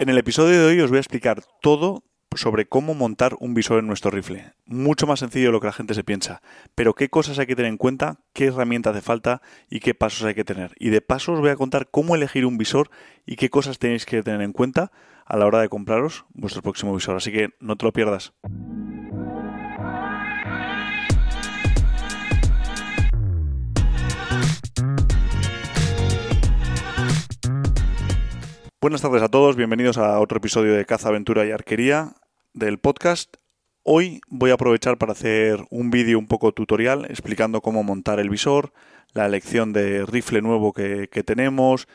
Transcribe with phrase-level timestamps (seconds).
[0.00, 2.04] En el episodio de hoy os voy a explicar todo
[2.36, 4.52] sobre cómo montar un visor en nuestro rifle.
[4.64, 6.40] Mucho más sencillo de lo que la gente se piensa.
[6.76, 10.22] Pero qué cosas hay que tener en cuenta, qué herramienta hace falta y qué pasos
[10.22, 10.72] hay que tener.
[10.78, 12.90] Y de paso os voy a contar cómo elegir un visor
[13.26, 14.92] y qué cosas tenéis que tener en cuenta
[15.26, 17.16] a la hora de compraros vuestro próximo visor.
[17.16, 18.34] Así que no te lo pierdas.
[28.80, 32.12] Buenas tardes a todos, bienvenidos a otro episodio de Caza, Aventura y Arquería
[32.54, 33.34] del podcast.
[33.82, 38.30] Hoy voy a aprovechar para hacer un vídeo un poco tutorial explicando cómo montar el
[38.30, 38.72] visor,
[39.14, 41.88] la elección de rifle nuevo que, tenemos,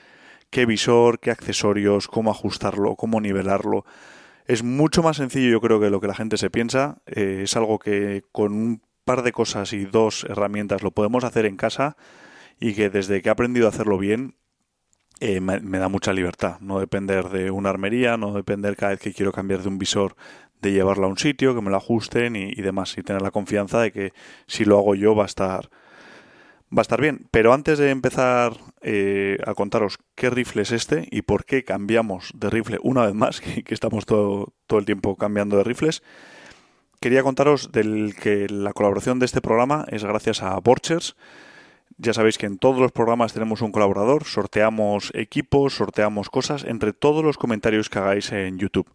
[0.49, 3.85] qué visor, qué accesorios, cómo ajustarlo, cómo nivelarlo.
[4.45, 7.01] Es mucho más sencillo yo creo que lo que la gente se piensa.
[7.05, 11.45] Eh, es algo que con un par de cosas y dos herramientas lo podemos hacer
[11.45, 11.95] en casa
[12.59, 14.35] y que desde que he aprendido a hacerlo bien
[15.19, 16.57] eh, me, da mucha libertad.
[16.59, 20.15] No depender de una armería, no depender cada vez que quiero cambiar de un visor
[20.61, 22.97] de llevarlo a un sitio, que me lo ajusten y, demás.
[22.97, 24.13] Y tener la confianza de que
[24.47, 25.69] si lo hago yo va a estar,
[26.75, 27.27] va a estar bien.
[27.31, 32.31] Pero antes de empezar eh, a contaros qué rifle es este y por qué cambiamos
[32.33, 36.01] de rifle una vez más, que, que estamos todo, todo el tiempo cambiando de rifles,
[36.99, 41.15] quería contaros del que la colaboración de este programa es gracias a Borchers.
[41.97, 46.91] Ya sabéis que en todos los programas tenemos un colaborador, sorteamos equipos, sorteamos cosas entre
[46.91, 48.89] todos los comentarios que hagáis en YouTube.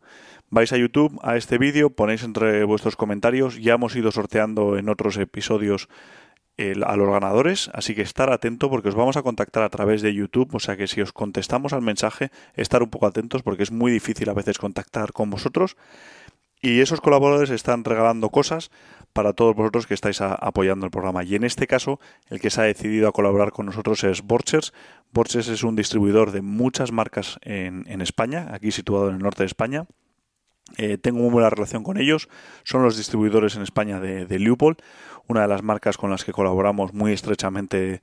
[0.51, 4.89] Vais a YouTube, a este vídeo, ponéis entre vuestros comentarios, ya hemos ido sorteando en
[4.89, 5.89] otros episodios
[6.85, 10.13] a los ganadores, así que estar atento porque os vamos a contactar a través de
[10.13, 13.71] YouTube, o sea que si os contestamos al mensaje, estar un poco atentos porque es
[13.71, 15.77] muy difícil a veces contactar con vosotros.
[16.61, 18.71] Y esos colaboradores están regalando cosas
[19.13, 21.25] para todos vosotros que estáis apoyando el programa.
[21.25, 24.73] Y en este caso, el que se ha decidido a colaborar con nosotros es Borchers.
[25.13, 29.47] Borchers es un distribuidor de muchas marcas en, España, aquí situado en el norte de
[29.47, 29.87] España.
[30.77, 32.29] Eh, tengo muy buena relación con ellos.
[32.65, 34.57] Son los distribuidores en España de, de
[35.27, 38.03] una de las marcas con las que colaboramos muy estrechamente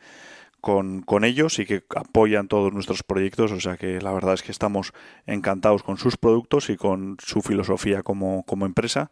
[0.65, 3.51] con, con, ellos y que apoyan todos nuestros proyectos.
[3.51, 4.93] O sea que la verdad es que estamos
[5.27, 9.11] encantados con sus productos y con su filosofía como, empresa.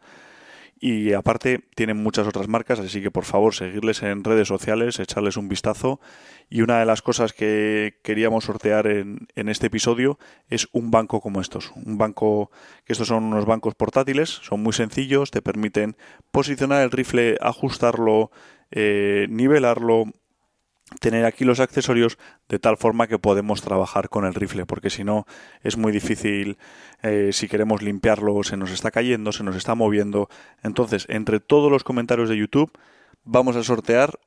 [0.80, 5.36] Y aparte tienen muchas otras marcas, así que por favor seguirles en redes sociales, echarles
[5.36, 6.00] un vistazo.
[6.50, 11.20] Y una de las cosas que queríamos sortear en, en este episodio es un banco
[11.20, 11.70] como estos.
[11.76, 12.50] Un banco,
[12.84, 15.96] que estos son unos bancos portátiles, son muy sencillos, te permiten
[16.32, 18.32] posicionar el rifle, ajustarlo,
[18.72, 20.06] eh, nivelarlo,
[21.00, 22.18] tener aquí los accesorios
[22.48, 25.26] de tal forma que podemos trabajar con el rifle, porque si no
[25.62, 26.58] es muy difícil
[27.02, 30.28] eh, si queremos limpiarlo, se nos está cayendo, se nos está moviendo.
[30.62, 32.72] Entonces, entre todos los comentarios de YouTube,
[33.24, 34.18] vamos a sortear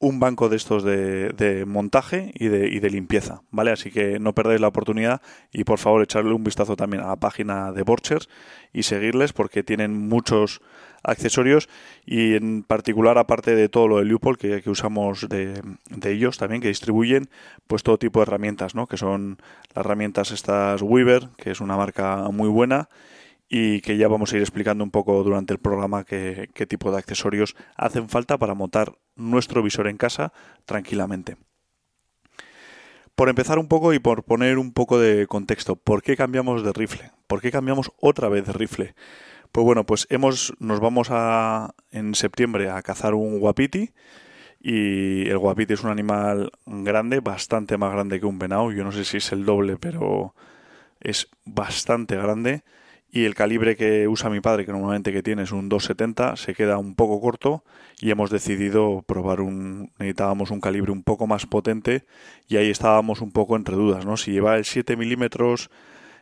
[0.00, 3.72] un banco de estos de, montaje y de, y de, limpieza, ¿vale?
[3.72, 5.20] Así que no perdáis la oportunidad
[5.52, 8.28] y por favor echarle un vistazo también a la página de Borchers
[8.72, 10.60] y seguirles porque tienen muchos
[11.02, 11.68] accesorios
[12.04, 15.62] y en particular aparte de todo lo de Leupold que, usamos de,
[16.04, 17.28] ellos también que distribuyen
[17.66, 18.86] pues todo tipo de herramientas, ¿no?
[18.86, 19.38] Que son
[19.74, 22.88] las herramientas estas Weaver, que es una marca muy buena
[23.48, 26.98] y que ya vamos a ir explicando un poco durante el programa qué, tipo de
[26.98, 30.32] accesorios hacen falta para montar nuestro visor en casa
[30.66, 31.36] tranquilamente.
[33.14, 36.72] Por empezar un poco y por poner un poco de contexto, ¿por qué cambiamos de
[36.72, 37.10] rifle?
[37.26, 38.94] ¿Por qué cambiamos otra vez de rifle?
[39.52, 43.90] Pues bueno, pues hemos, nos vamos a, en septiembre a cazar un guapiti
[44.60, 48.72] y el guapiti es un animal grande, bastante más grande que un venado.
[48.72, 50.34] Yo no sé si es el doble, pero
[51.00, 52.62] es bastante grande
[53.10, 56.54] y el calibre que usa mi padre, que normalmente que tiene es un 270, se
[56.54, 57.64] queda un poco corto
[58.00, 62.04] y hemos decidido probar un necesitábamos un calibre un poco más potente
[62.48, 64.16] y ahí estábamos un poco entre dudas, ¿no?
[64.16, 65.70] Si lleva el 7 milímetros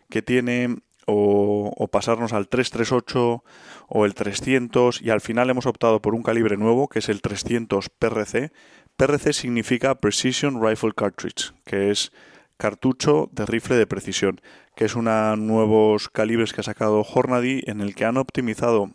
[0.08, 0.76] que tiene
[1.06, 3.44] o, pasarnos al 338
[3.88, 7.22] o el 300 y al final hemos optado por un calibre nuevo que es el
[7.22, 8.52] 300 PRC.
[8.96, 12.12] PRC significa Precision Rifle Cartridge, que es
[12.56, 14.40] cartucho de rifle de precisión,
[14.74, 18.90] que es una nuevos calibres que ha sacado Hornady en el que han optimizado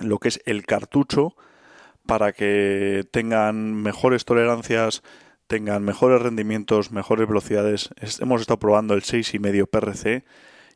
[0.00, 1.34] lo que es el cartucho
[2.06, 5.02] para que tengan mejores tolerancias,
[5.46, 7.90] tengan mejores rendimientos, mejores velocidades.
[8.20, 10.24] Hemos estado probando el 6,5 PRC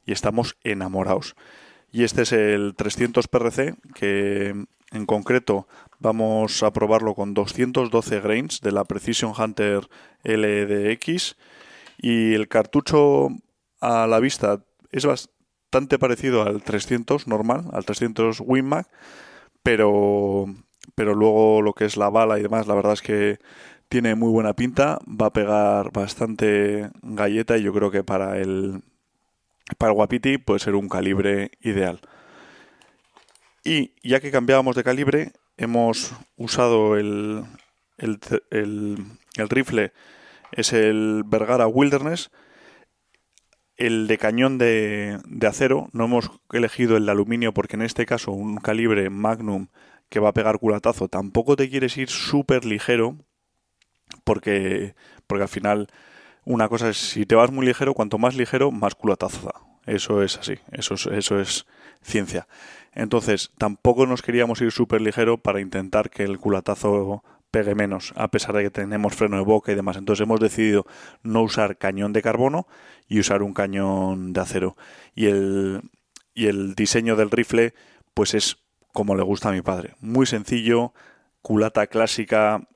[0.09, 1.37] y estamos enamorados.
[1.93, 4.55] Y este es el 300 PRC que
[4.91, 5.69] en concreto
[5.99, 9.87] vamos a probarlo con 212 grains de la Precision Hunter
[10.25, 11.37] LDX
[11.99, 13.29] y el cartucho
[13.83, 18.89] a la vista es bastante parecido al 300 normal, al 300 Winmag,
[19.63, 20.47] pero,
[20.95, 23.39] pero luego lo que es la bala y demás, la verdad es que
[23.91, 28.83] tiene muy buena pinta, va a pegar bastante galleta y yo creo que para el,
[29.77, 32.01] para el Wapiti puede ser un calibre ideal.
[33.65, 37.45] Y ya que cambiábamos de calibre, hemos usado el,
[37.99, 38.19] el,
[38.51, 39.93] el rifle,
[40.53, 42.31] es el Vergara Wilderness,
[43.77, 48.07] el de cañón de, de, acero, no hemos elegido el de aluminio porque en este
[48.07, 49.69] caso un calibre Magnum
[50.09, 53.17] que va a pegar culatazo, tampoco te quieres ir súper ligero
[54.25, 54.95] porque,
[55.27, 55.89] porque al final
[56.49, 59.53] una cosa es, si te vas muy ligero, cuanto más ligero, más culatazo.
[59.85, 61.67] Eso es así, eso es, eso es
[62.01, 62.49] ciencia.
[62.95, 68.29] Entonces, tampoco nos queríamos ir súper ligero para intentar que el culatazo pegue menos, a
[68.29, 69.99] pesar de que tenemos freno de boca y demás.
[69.99, 70.87] Entonces hemos decidido
[71.23, 72.67] no usar cañón de carbono
[73.09, 74.75] y usar un cañón de acero.
[75.15, 75.83] Y el,
[76.33, 77.75] y el diseño del rifle,
[78.15, 78.57] pues es
[78.95, 79.97] como le gusta a mi padre.
[80.01, 80.95] Muy sencillo,
[81.43, 82.67] culata clásica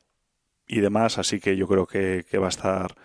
[0.67, 2.97] y demás, así que yo creo que va a estar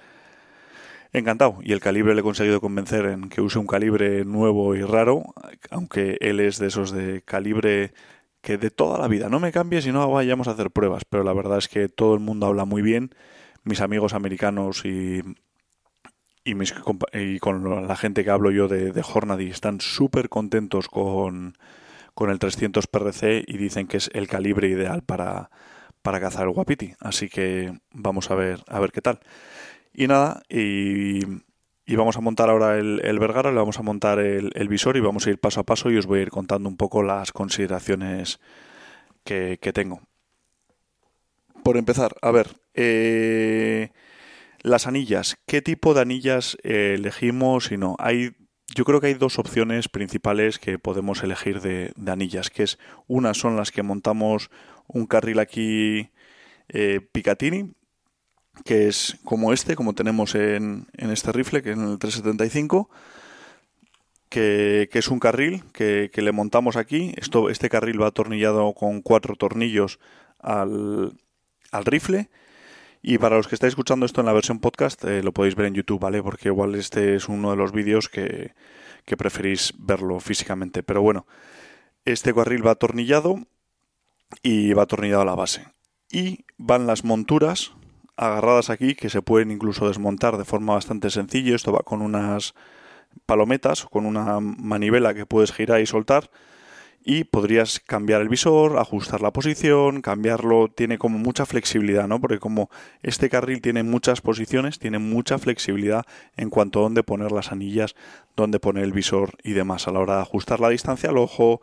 [1.13, 1.59] encantado.
[1.61, 5.33] Y el calibre le he conseguido convencer en que use un calibre nuevo y raro,
[5.69, 7.93] aunque él es de esos de calibre
[8.41, 11.23] que de toda la vida no me cambie si no vayamos a hacer pruebas, pero
[11.23, 13.11] la verdad es que todo el mundo habla muy bien,
[13.63, 15.21] mis amigos americanos y,
[16.45, 16.55] y,
[17.13, 21.57] y con la gente que hablo yo de, de Hornady están súper contentos con,
[22.13, 25.49] con el 300 PRC y dicen que es el calibre ideal para,
[26.01, 29.19] para cazar el guapiti, así que vamos a ver, a ver qué tal.
[29.99, 31.25] Y nada, y,
[31.87, 34.99] vamos a montar ahora el, el, Vergara, le vamos a montar el, el, visor y
[34.99, 37.31] vamos a ir paso a paso y os voy a ir contando un poco las
[37.31, 38.39] consideraciones
[39.23, 40.01] que, que tengo.
[41.63, 43.89] Por empezar, a ver, eh,
[44.61, 45.39] las anillas.
[45.47, 47.95] ¿Qué tipo de anillas elegimos y no?
[47.97, 48.35] Hay,
[48.75, 52.77] yo creo que hay dos opciones principales que podemos elegir de, de anillas, que es
[53.07, 54.51] unas son las que montamos
[54.85, 56.11] un carril aquí
[56.69, 57.73] eh, Picatinny,
[58.65, 62.89] que es como este, como tenemos en, este rifle, que es en el 375,
[64.29, 67.13] que, es un carril que, que, le montamos aquí.
[67.17, 69.99] Esto, este carril va atornillado con cuatro tornillos
[70.39, 71.13] al,
[71.71, 72.29] al rifle.
[73.01, 75.67] Y para los que estáis escuchando esto en la versión podcast, eh, lo podéis ver
[75.67, 76.21] en YouTube, ¿vale?
[76.21, 78.53] Porque igual este es uno de los vídeos que,
[79.05, 80.83] que preferís verlo físicamente.
[80.83, 81.25] Pero bueno,
[82.05, 83.37] este carril va atornillado
[84.43, 85.67] y va atornillado a la base.
[86.11, 87.71] Y van las monturas
[88.17, 91.55] agarradas aquí que se pueden incluso desmontar de forma bastante sencilla.
[91.55, 92.53] Esto va con unas
[93.25, 96.29] palometas o con una manivela que puedes girar y soltar
[97.09, 102.19] y podrías cambiar el visor, ajustar la posición, cambiarlo, tiene como mucha flexibilidad, ¿no?
[102.19, 102.69] Porque como
[103.01, 106.03] este carril tiene muchas posiciones, tiene mucha flexibilidad
[106.35, 107.95] en cuanto a dónde poner las anillas,
[108.35, 111.61] dónde poner el visor y demás a la hora de ajustar la distancia al ojo,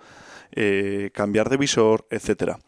[0.52, 2.58] eh, cambiar de visor, etcétera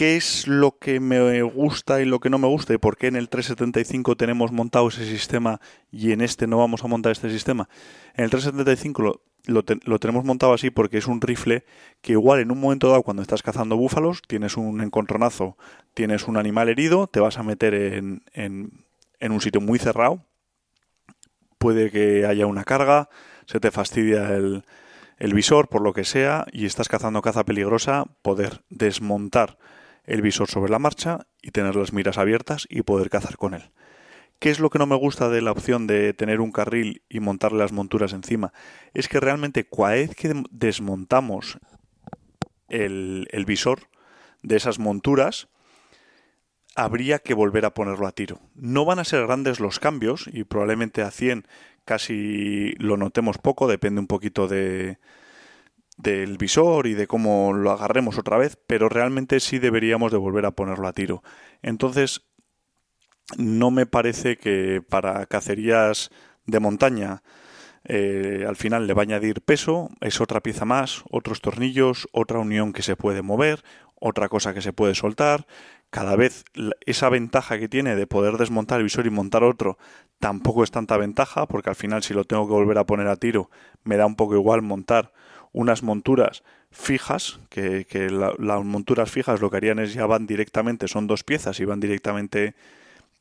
[0.00, 3.08] qué es lo que me gusta y lo que no me gusta y por qué
[3.08, 5.60] en el 375 tenemos montado ese sistema
[5.92, 7.68] y en este no vamos a montar este sistema.
[8.14, 11.66] En el 375 lo, lo, te, lo, tenemos montado así porque es un rifle
[12.00, 15.58] que igual en un momento dado cuando estás cazando búfalos tienes un encontronazo,
[15.92, 18.86] tienes un animal herido, te vas a meter en, en,
[19.18, 20.24] en un sitio muy cerrado,
[21.58, 23.10] puede que haya una carga,
[23.44, 24.64] se te fastidia el,
[25.18, 29.58] el visor por lo que sea y estás cazando caza peligrosa, poder desmontar
[30.04, 33.70] el visor sobre la marcha y tener las miras abiertas y poder cazar con él.
[34.38, 37.20] ¿Qué es lo que no me gusta de la opción de tener un carril y
[37.20, 38.52] montarle las monturas encima?
[38.94, 41.58] Es que realmente cada vez que desmontamos
[42.68, 43.88] el, el visor
[44.42, 45.48] de esas monturas,
[46.74, 48.40] habría que volver a ponerlo a tiro.
[48.54, 51.46] No van a ser grandes los cambios y probablemente a 100
[51.84, 54.98] casi lo notemos poco, depende un poquito de,
[56.02, 60.46] del visor y de cómo lo agarremos otra vez, pero realmente sí deberíamos de volver
[60.46, 61.22] a ponerlo a tiro.
[61.62, 62.26] Entonces,
[63.36, 66.10] no me parece que para cacerías
[66.46, 67.22] de montaña
[67.84, 72.38] eh, al final le va a añadir peso, es otra pieza más, otros tornillos, otra
[72.38, 73.62] unión que se puede mover,
[73.94, 75.46] otra cosa que se puede soltar.
[75.90, 76.44] Cada vez
[76.86, 79.76] esa ventaja que tiene de poder desmontar el visor y montar otro
[80.18, 83.16] tampoco es tanta ventaja, porque al final si lo tengo que volver a poner a
[83.16, 83.50] tiro
[83.82, 85.12] me da un poco igual montar
[85.52, 90.26] unas monturas fijas, que, que la, las monturas fijas lo que harían es ya van
[90.26, 92.54] directamente, son dos piezas y van directamente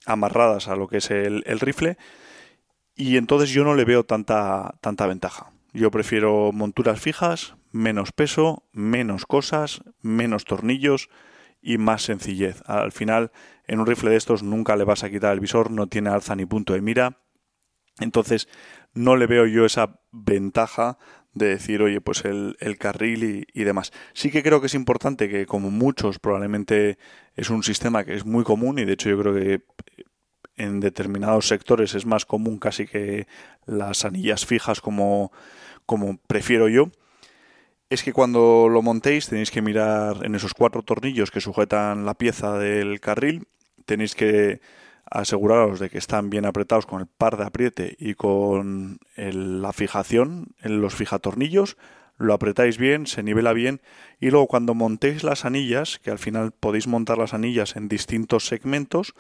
[0.05, 1.97] amarradas a lo que es el, el rifle,
[2.95, 5.51] y entonces yo no le veo tanta, tanta ventaja.
[5.71, 11.09] Yo prefiero monturas fijas, menos peso, menos cosas, menos tornillos
[11.61, 12.61] y más sencillez.
[12.65, 13.31] Al final,
[13.67, 16.35] en un rifle de estos nunca le vas a quitar el visor, no tiene alza
[16.35, 17.19] ni punto de mira.
[17.99, 18.47] Entonces,
[18.93, 20.97] no le veo yo esa ventaja
[21.33, 23.91] de decir, oye, pues el, el carril y, y, demás.
[24.13, 26.97] Sí que creo que es importante que, como muchos, probablemente
[27.35, 29.61] es un sistema que es muy común y de hecho yo creo que
[30.57, 33.27] en determinados sectores es más común casi que
[33.65, 35.31] las anillas fijas como,
[35.85, 36.91] como prefiero yo,
[37.89, 42.13] es que cuando lo montéis tenéis que mirar en esos cuatro tornillos que sujetan la
[42.13, 43.47] pieza del carril,
[43.85, 44.61] tenéis que
[45.09, 50.49] aseguraros de que están bien apretados con el par de apriete y con la fijación
[50.61, 51.77] en los fijatornillos,
[52.17, 53.81] lo apretáis bien, se nivela bien
[54.19, 58.45] y luego cuando montéis las anillas, que al final podéis montar las anillas en distintos
[58.45, 59.13] segmentos,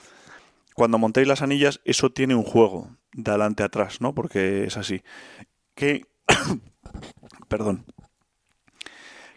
[0.75, 4.13] cuando montéis las anillas eso tiene un juego de adelante atrás, ¿no?
[4.13, 5.01] Porque es así.
[5.75, 6.05] Que
[7.47, 7.85] perdón.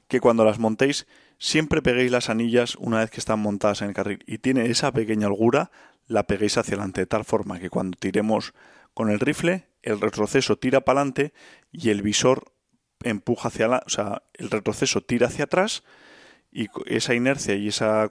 [0.09, 1.07] Que cuando las montéis
[1.39, 4.93] siempre peguéis las anillas una vez que están montadas en el carril y tiene esa
[4.93, 5.71] pequeña holgura,
[6.07, 8.55] la peguéis hacia adelante de tal forma que cuando tiremos
[8.95, 11.33] con el rifle, el retroceso tira para adelante
[11.71, 12.53] y el visor
[13.03, 15.83] empuja hacia la, o sea, el retroceso tira hacia atrás
[16.51, 18.09] y esa inercia y esa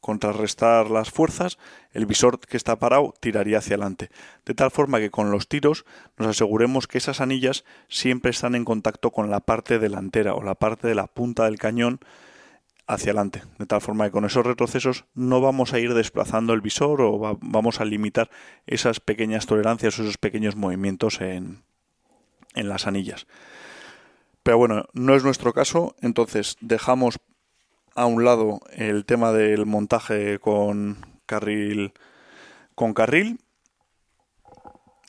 [0.00, 1.58] contrarrestar las fuerzas,
[1.92, 4.10] el visor que está parado tiraría hacia adelante.
[4.46, 5.84] De tal forma que con los tiros
[6.16, 10.54] nos aseguremos que esas anillas siempre están en contacto con la parte delantera o la
[10.54, 12.00] parte de la punta del cañón
[12.86, 13.42] hacia adelante.
[13.58, 17.38] De tal forma que con esos retrocesos no vamos a ir desplazando el visor o
[17.40, 18.30] vamos a limitar
[18.66, 21.62] esas pequeñas tolerancias o esos pequeños movimientos en,
[22.54, 23.26] en las anillas.
[24.42, 27.20] Pero bueno, no es nuestro caso, entonces dejamos
[27.94, 31.92] a un lado el tema del montaje con carril
[32.74, 33.38] con carril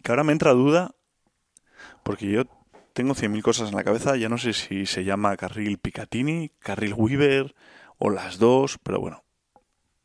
[0.03, 0.93] que ahora me entra duda
[2.03, 2.43] porque yo
[2.93, 6.93] tengo 100.000 cosas en la cabeza, ya no sé si se llama carril Picatinny, carril
[6.93, 7.55] Weaver
[7.97, 9.23] o las dos, pero bueno,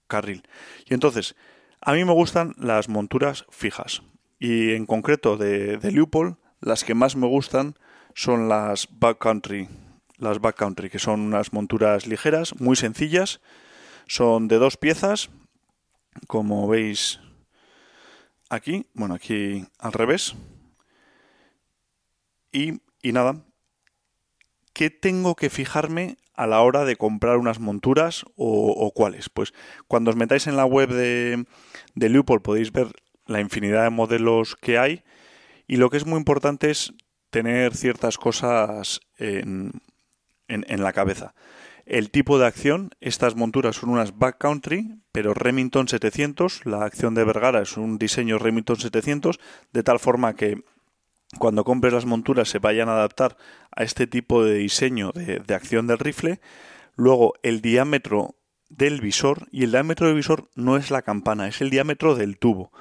[0.07, 0.43] carril.
[0.87, 1.37] Y entonces,
[1.81, 4.03] a mí me gustan las monturas fijas
[4.39, 6.07] y en concreto de, de
[6.61, 7.77] las que más me gustan
[8.15, 9.69] son las backcountry,
[10.17, 13.41] las backcountry, que son unas monturas ligeras, muy sencillas,
[14.07, 15.31] son de dos piezas,
[16.27, 17.21] como veis
[18.49, 20.35] aquí, bueno, aquí al revés.
[22.53, 23.45] Y, nada,
[24.73, 29.29] ¿qué tengo que fijarme a la hora de comprar unas monturas o, cuáles?
[29.29, 29.53] Pues
[29.87, 31.45] cuando os metáis en la web de,
[31.95, 32.93] de podéis ver
[33.27, 35.03] la infinidad de modelos que hay
[35.67, 36.95] y lo que es muy importante es
[37.31, 39.83] tener ciertas cosas en,
[40.49, 41.35] en, la cabeza.
[41.85, 47.25] El tipo de acción, estas monturas son unas backcountry, pero Remington 700, la acción de
[47.25, 49.39] Vergara es un diseño Remington 700,
[49.73, 50.63] de tal forma que
[51.37, 53.37] cuando compres las monturas se vayan a adaptar
[53.71, 56.41] a este tipo de diseño de, acción del rifle.
[56.97, 58.37] Luego el diámetro
[58.71, 62.39] del visor, y el diámetro del visor no es la campana, es el diámetro del
[62.39, 62.73] tubo.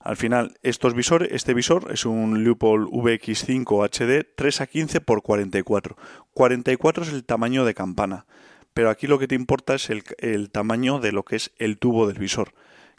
[0.00, 5.20] Al final, estos visores, este visor es un Leupold VX5 HD 3 a 15 x
[5.20, 5.96] 44.
[6.32, 8.26] 44 es el tamaño de campana,
[8.72, 12.06] pero aquí lo que te importa es el, tamaño de lo que es el tubo
[12.06, 12.52] del visor,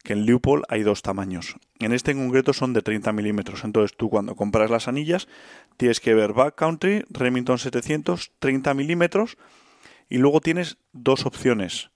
[0.07, 1.57] que en Leupold hay dos tamaños.
[1.79, 5.27] En este en concreto son de 30 milímetros, entonces tú cuando compras las anillas
[5.75, 9.37] tienes que ver Backcountry, Remington 700, 30 milímetros,
[10.07, 11.91] y luego tienes dos opciones,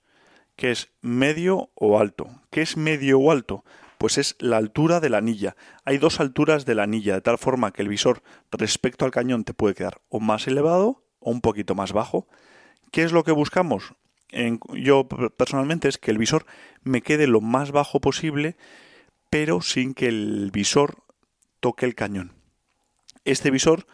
[0.56, 2.28] que es medio o alto.
[2.50, 3.64] ¿Qué es medio o alto?
[3.96, 5.54] pues es la altura de la anilla.
[5.84, 9.44] Hay dos alturas de la anilla, de tal forma que el visor respecto al cañón
[9.44, 12.26] te puede quedar o más elevado o un poquito más bajo.
[12.90, 13.94] ¿Qué es lo que buscamos?
[14.74, 16.46] Yo personalmente es que el visor
[16.82, 18.56] me quede lo más bajo posible,
[19.30, 21.04] pero sin que el visor
[21.60, 22.32] toque el cañón.
[23.24, 23.86] Este visor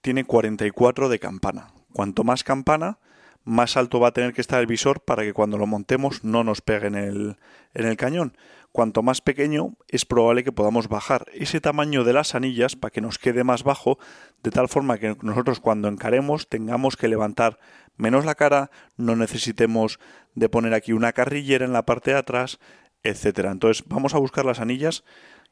[0.00, 1.72] tiene 44 de campana.
[1.92, 2.98] Cuanto más campana,
[3.44, 6.44] más alto va a tener que estar el visor para que cuando lo montemos no
[6.44, 7.36] nos pegue en el,
[7.74, 8.36] en el cañón
[8.72, 13.02] cuanto más pequeño es probable que podamos bajar ese tamaño de las anillas para que
[13.02, 13.98] nos quede más bajo,
[14.42, 17.58] de tal forma que nosotros cuando encaremos tengamos que levantar
[17.96, 20.00] menos la cara, no necesitemos
[20.34, 22.58] de poner aquí una carrillera en la parte de atrás,
[23.02, 23.50] etcétera.
[23.52, 25.04] Entonces vamos a buscar las anillas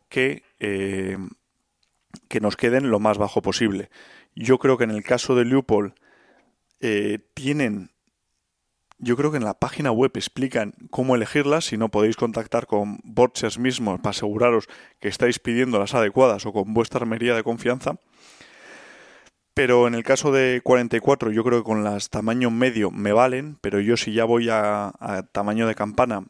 [0.09, 1.19] que, eh,
[2.29, 3.91] que nos queden lo más bajo posible.
[4.35, 5.93] Yo creo que en el caso de Leupold
[6.81, 7.91] eh, tienen
[9.01, 13.01] yo creo que en la página web explican cómo elegirlas, si no podéis contactar con
[13.03, 14.69] Borchers mismos para aseguraros
[15.01, 17.97] que estáis pidiendo las adecuadas o con vuestra armería de confianza.
[19.55, 23.59] Pero en el caso de 44 yo creo que con las tamaño medio me valen,
[23.61, 24.93] pero yo si ya voy a,
[25.33, 26.27] tamaño de campana,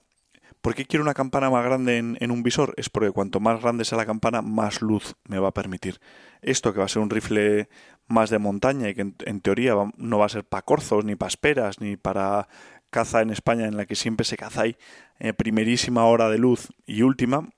[0.61, 2.73] ¿por qué quiero una campana más grande en, en, un visor?
[2.77, 6.01] Es porque cuanto más grande sea la campana, más luz me va a permitir.
[6.41, 7.69] Esto que va a ser un rifle
[8.11, 11.29] más de montaña y que en, teoría no va a ser para corzos, ni para
[11.29, 12.49] esperas, ni para
[12.91, 14.77] caza en España en la que siempre se caza ahí
[15.21, 17.49] eh, primerísima hora de luz y última.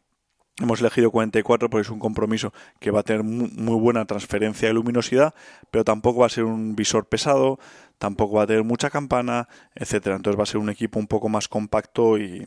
[0.60, 4.74] Hemos elegido 44 porque es un compromiso que va a tener muy, buena transferencia de
[4.74, 5.34] luminosidad,
[5.70, 7.58] pero tampoco va a ser un visor pesado,
[7.96, 10.16] tampoco va a tener mucha campana, etcétera.
[10.16, 12.46] Entonces va a ser un equipo un poco más compacto y,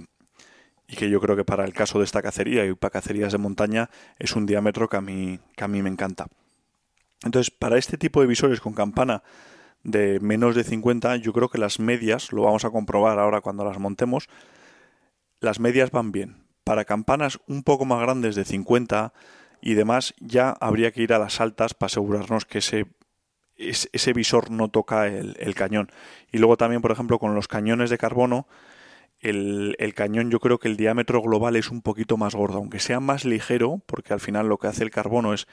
[0.87, 3.39] y que yo creo que para el caso de esta cacería y para cacerías de
[3.39, 6.27] montaña es un diámetro que a mí, que a mí me encanta.
[7.23, 9.23] Entonces, para este tipo de visores con campana
[9.83, 13.63] de menos de 50, yo creo que las medias, lo vamos a comprobar ahora cuando
[13.63, 14.27] las montemos,
[15.39, 16.37] las medias van bien.
[16.63, 19.13] Para campanas un poco más grandes de 50
[19.61, 24.69] y demás, ya habría que ir a las altas para asegurarnos que ese, visor no
[24.69, 25.91] toca el, cañón.
[26.31, 28.47] Y luego también, por ejemplo, con los cañones de carbono,
[29.19, 32.99] el, cañón yo creo que el diámetro global es un poquito más gordo, aunque sea
[32.99, 35.47] más ligero, porque al final lo que hace el carbono es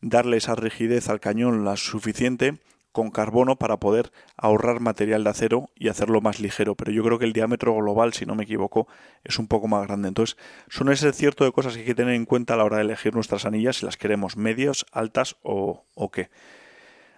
[0.00, 2.58] darle esa rigidez al cañón la suficiente
[2.92, 6.74] con carbono para poder ahorrar material de acero y hacerlo más ligero.
[6.74, 8.88] Pero yo creo que el diámetro global, si no me equivoco,
[9.22, 10.08] es un poco más grande.
[10.08, 10.36] Entonces,
[10.68, 12.82] son ese cierto de cosas que hay que tener en cuenta a la hora de
[12.82, 16.30] elegir nuestras anillas, si las queremos medias, altas o, qué.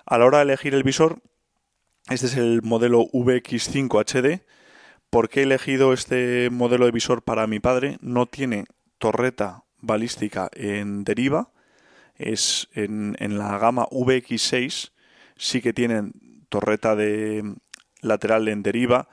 [0.05, 1.21] A la hora de elegir el visor,
[2.11, 4.43] este es el modelo VX5 HD
[5.13, 7.99] ¿Por qué he elegido este modelo de visor para mi padre?
[8.01, 8.65] No tiene
[8.97, 11.52] torreta balística en deriva.
[12.25, 14.93] Es en, la gama VX6
[15.37, 16.13] sí que tienen
[16.49, 17.55] torreta de
[18.01, 19.09] lateral en deriva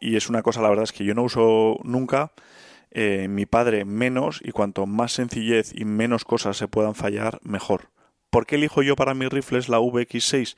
[0.00, 2.32] y es una cosa la verdad es que yo no uso nunca
[2.90, 7.90] eh, mi padre menos y cuanto más sencillez y menos cosas se puedan fallar mejor
[8.30, 10.56] ¿por qué elijo yo para mis rifles la VX6?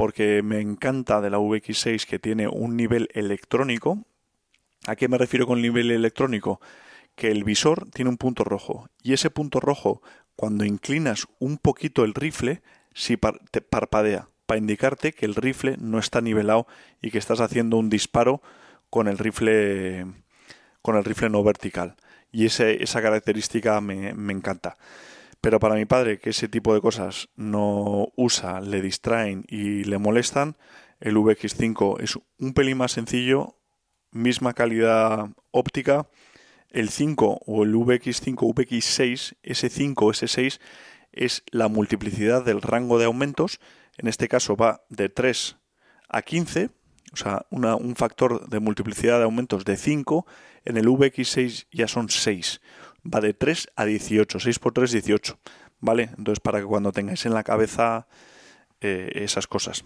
[0.00, 4.02] porque me encanta de la VX6 que tiene un nivel electrónico.
[4.86, 6.58] ¿A qué me refiero con nivel electrónico?
[7.16, 10.00] Que el visor tiene un punto rojo y ese punto rojo,
[10.40, 12.62] cuando inclinas un poquito el rifle,
[12.94, 13.18] sí
[13.50, 16.66] te parpadea para indicarte que el rifle no está nivelado
[17.02, 18.40] y que estás haciendo un disparo
[18.88, 20.06] con el rifle
[20.80, 21.94] con el rifle no vertical
[22.32, 24.78] y ese, esa característica me, me encanta.
[25.42, 29.98] Pero para mi padre, que ese tipo de cosas no usa, le distraen y le
[29.98, 30.56] molestan,
[31.00, 33.58] el VX5 es un pelín más sencillo,
[34.10, 36.08] misma calidad óptica.
[36.70, 40.60] El 5 o el VX5, VX6, S5 o S6
[41.12, 43.60] es la multiplicidad del rango de aumentos.
[43.98, 45.56] En este caso va de 3
[46.08, 46.70] a 15,
[47.12, 50.26] o sea, un factor de multiplicidad de aumentos de 5.
[50.64, 52.60] En el VX6 ya son 6
[53.04, 55.38] va de 3 a 18, 6 por 3, 18,
[55.80, 56.10] ¿vale?
[56.16, 58.06] Entonces para que cuando tengáis en la cabeza
[58.80, 59.84] eh, esas cosas.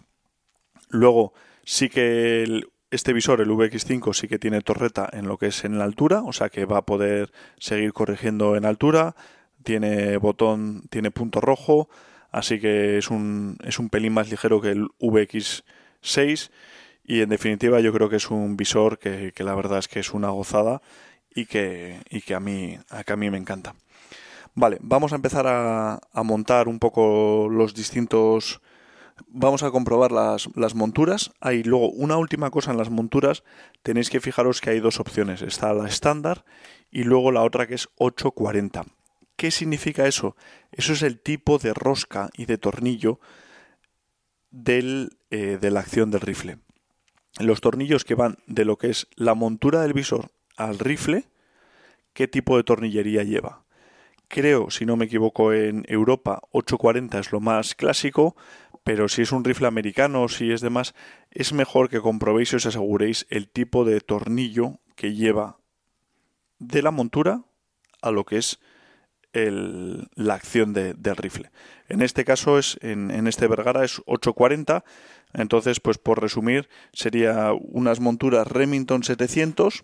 [0.89, 1.33] Luego,
[1.65, 2.63] sí que
[2.95, 6.23] este visor, el VX5, sí que tiene torreta en lo que es en la altura,
[6.23, 9.17] o sea que va a poder seguir corrigiendo en altura,
[9.63, 11.89] tiene botón, tiene punto rojo,
[12.31, 16.51] así que es un, es un pelín más ligero que el VX6
[17.05, 20.01] y en definitiva yo creo que es un visor que, que la verdad es que
[20.01, 20.81] es una gozada
[21.35, 23.75] y que, y que, a, mí, a, mí me encanta.
[24.55, 28.61] Vale, vamos a empezar a, a montar un poco los distintos...
[29.29, 31.31] Vamos a comprobar las, monturas.
[31.41, 33.45] Hay luego una última cosa en las monturas.
[33.83, 35.43] Tenéis que fijaros que hay dos opciones.
[35.43, 36.45] Está la estándar
[36.91, 38.85] y luego la otra que es 840.
[39.37, 40.37] ¿Qué significa eso?
[40.73, 43.21] Eso es el tipo de rosca y de tornillo
[44.51, 46.59] del, eh, de la acción del rifle.
[47.41, 51.25] Los tornillos que van de lo que es la montura del visor al rifle,
[52.13, 53.65] ¿qué tipo de tornillería lleva?
[54.29, 58.37] Creo, si no me equivoco, en Europa 840 es lo más clásico,
[58.85, 60.95] pero si es un rifle americano si es demás,
[61.31, 65.57] es mejor que comprobéis y os aseguréis el tipo de tornillo que lleva
[66.59, 67.43] de la montura
[68.03, 68.61] a lo que es
[69.33, 71.51] la acción de, del rifle.
[71.89, 74.85] En este caso es en, en, este Vergara es 840,
[75.33, 79.83] entonces pues por resumir sería unas monturas Remington 700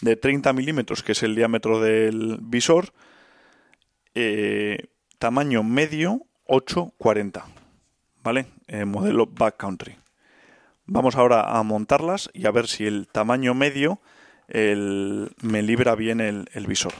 [0.00, 2.94] de 30 milímetros, que es el diámetro del visor,
[4.14, 4.86] eh,
[5.18, 7.44] tamaño medio 840,
[8.22, 8.46] ¿vale?
[8.68, 9.96] Eh, modelo backcountry.
[10.86, 14.00] Vamos ahora a montarlas y a ver si el tamaño medio
[14.48, 16.92] me libra bien el, el visor.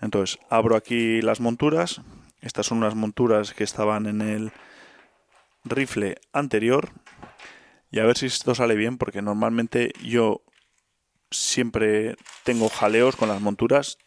[0.00, 2.00] Entonces, abro aquí las monturas.
[2.40, 4.52] Estas son unas monturas que estaban en el
[5.64, 6.90] rifle anterior.
[7.90, 10.42] Y a ver si esto sale bien, porque normalmente yo
[11.30, 13.98] siempre tengo jaleos con las monturas.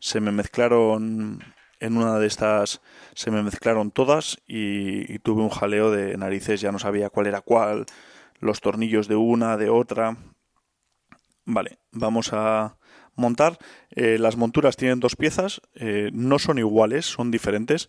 [0.00, 1.42] Se me mezclaron
[1.80, 2.80] en una de estas,
[3.14, 7.40] se me mezclaron todas y, tuve un jaleo de narices, ya no sabía cuál era
[7.40, 7.86] cuál,
[8.40, 10.16] los tornillos de una, de otra.
[11.44, 12.76] Vale, vamos a
[13.14, 13.58] montar.
[13.90, 17.88] Eh, las monturas tienen dos piezas, eh, no son iguales, son diferentes,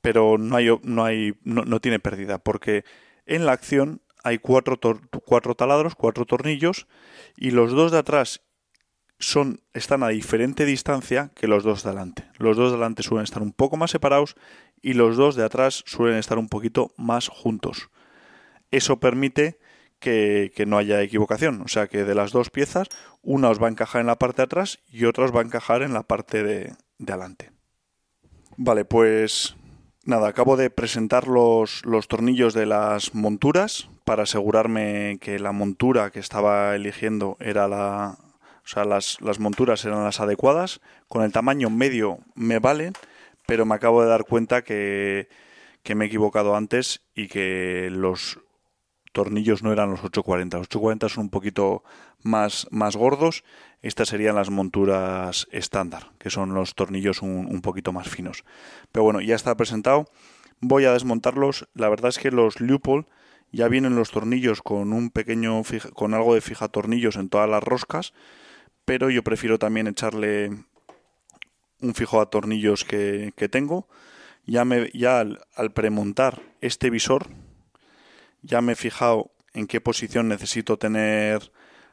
[0.00, 2.84] pero no hay, no hay, no tiene pérdida, porque
[3.26, 4.78] en la acción hay cuatro,
[5.24, 6.86] cuatro taladros, cuatro tornillos,
[7.36, 8.42] y los dos de atrás
[9.18, 12.30] son, están a diferente distancia que los dos de.
[12.38, 14.36] Los dos de suelen estar un poco más separados
[14.80, 17.90] y los dos de atrás suelen estar un poquito más juntos.
[18.70, 19.58] Eso permite
[19.98, 21.62] que, que, no haya equivocación.
[21.62, 22.88] O sea que de las dos piezas,
[23.22, 25.44] una os va a encajar en la parte de atrás y otra os va a
[25.44, 27.50] encajar en la parte de, de adelante.
[28.56, 29.56] Vale, pues
[30.04, 36.10] nada, acabo de presentar los, los tornillos de las monturas para asegurarme que la montura
[36.10, 38.18] que estaba eligiendo era la...
[38.68, 40.82] O sea, las, las monturas eran las adecuadas.
[41.08, 42.92] Con el tamaño medio me valen,
[43.46, 45.30] pero me acabo de dar cuenta que,
[45.82, 48.40] que me he equivocado antes y que los
[49.12, 50.58] tornillos no eran los 840.
[50.58, 51.82] Los 840 son un poquito
[52.22, 53.42] más, más gordos.
[53.80, 58.44] Estas serían las monturas estándar, que son los tornillos un, un poquito más finos.
[58.92, 60.10] Pero bueno, ya está presentado.
[60.60, 61.70] Voy a desmontarlos.
[61.72, 63.06] La verdad es que los Leupold
[63.50, 65.62] ya vienen los tornillos con un pequeño
[65.94, 68.12] con algo de fija tornillos en todas las roscas,
[68.88, 70.64] pero yo prefiero también echarle
[71.82, 73.86] un fijo a tornillos que, tengo.
[74.46, 77.26] Ya, me, al premontar este visor,
[78.40, 81.52] ya me he fijado en qué posición necesito tener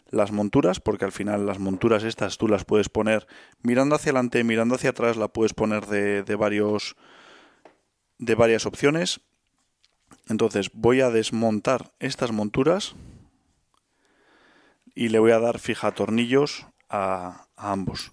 [0.10, 3.28] las monturas, porque al final las monturas estas tú las puedes poner
[3.62, 6.96] mirando hacia adelante, mirando hacia atrás, la puedes poner de, de varios
[8.20, 9.20] de varias opciones.
[10.30, 12.96] Entonces voy a desmontar estas monturas
[14.94, 18.12] y le voy a dar fija tornillos a, ambos.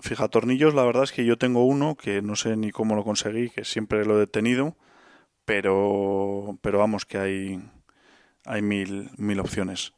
[0.00, 3.04] Fija tornillos, la verdad es que yo tengo uno que no sé ni cómo lo
[3.04, 4.76] conseguí, que siempre lo he tenido
[5.44, 7.62] pero, pero vamos que hay,
[8.44, 9.92] hay mil, mil opciones.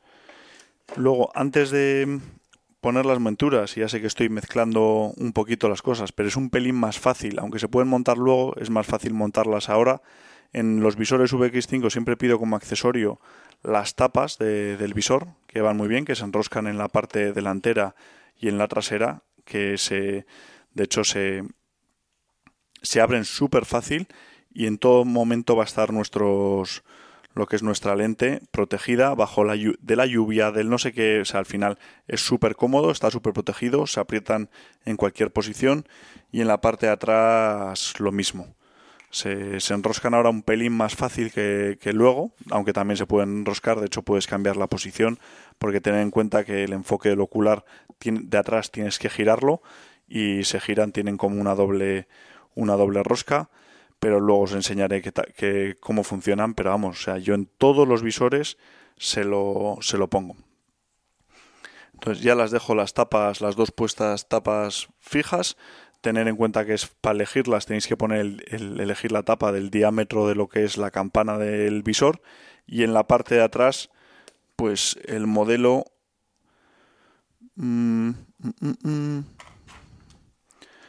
[0.97, 2.21] Luego, antes de
[2.81, 6.51] poner las monturas, ya sé que estoy mezclando un poquito las cosas, pero es un
[6.51, 10.03] pelín más fácil, aunque se pueden montar luego, es más fácil montarlas ahora.
[10.53, 13.19] En los visores VX5 siempre pido como accesorio
[13.64, 17.33] las tapas de, del visor, que van muy bien, que se enroscan en la parte
[17.33, 17.96] delantera
[18.38, 20.27] y en la trasera, que se,
[20.74, 21.42] de hecho se,
[22.83, 24.07] se abren súper fácil
[24.53, 26.85] y en todo momento va a estar nuestros
[27.35, 31.20] lo que es nuestra lente protegida bajo la de la lluvia, del no sé qué,
[31.20, 34.50] o sea, al final es súper cómodo, está súper protegido, se aprietan
[34.85, 35.88] en cualquier posición
[36.31, 38.55] y en la parte de atrás lo mismo.
[39.14, 43.87] Se, enroscan ahora un pelín más fácil que, luego, aunque también se pueden enroscar, de
[43.87, 45.20] hecho puedes cambiar la posición
[45.61, 47.64] porque ten en cuenta que el enfoque del ocular
[48.00, 49.62] de atrás tienes que girarlo
[50.09, 52.09] y se giran, tienen como una doble,
[52.57, 53.50] una doble rosca
[54.00, 57.87] pero luego os enseñaré que, que, cómo funcionan, pero vamos, o sea, yo en todos
[57.87, 58.59] los visores
[58.98, 60.37] se lo, se lo pongo.
[61.94, 65.57] Entonces ya las dejo las tapas, las dos puestas tapas fijas.
[66.05, 69.53] Tener en cuenta que es para elegirlas tenéis que poner el, el, elegir la tapa
[69.53, 72.21] del diámetro de lo que es la campana del visor
[72.67, 73.88] y en la parte de atrás
[74.55, 75.87] pues el modelo
[77.55, 79.25] mm, mm, mm,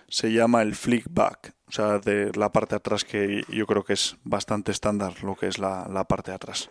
[0.09, 3.93] se llama el flickback o sea, de la parte de atrás que yo creo que
[3.93, 6.69] es bastante estándar lo que es la, la parte de atrás.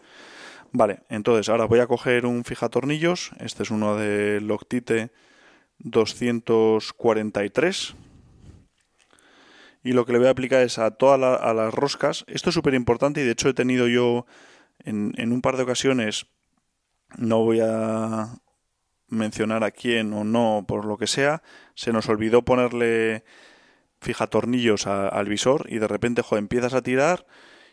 [0.70, 5.12] Vale, entonces ahora voy a coger un fijatornillos, este es uno de Loctite
[5.78, 7.96] 243
[9.84, 12.24] y lo que le voy a aplicar es a todas a las roscas.
[12.26, 14.26] Esto es súper importante y de hecho he tenido yo
[14.80, 16.26] en, en, un par de ocasiones,
[17.16, 18.40] no voy a
[19.08, 21.42] mencionar a quién o no por lo que sea,
[21.74, 23.24] se nos olvidó ponerle
[24.00, 27.26] fija tornillos al visor y de repente, joder, empiezas a tirar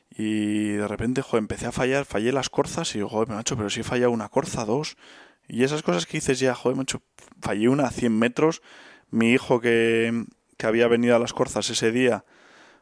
[0.10, 3.69] y de repente, joder, empecé a fallar, fallé las corzas y digo, joder, macho, pero
[3.69, 4.97] si he fallado una corza, dos.
[5.47, 7.02] Y esas cosas que dices ya, joder, macho,
[7.41, 8.62] fallé una a 100 metros.
[9.10, 10.26] Mi hijo que,
[10.62, 12.24] que había venido a las corzas ese día,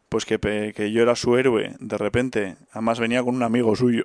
[0.09, 0.37] pues que,
[0.75, 4.03] que yo era su héroe, de repente, además venía con un amigo suyo,